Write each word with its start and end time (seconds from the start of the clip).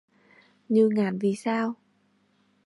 Như 0.69 0.89
ngàn 0.89 1.19
vì 1.19 1.35
sao 1.35 1.73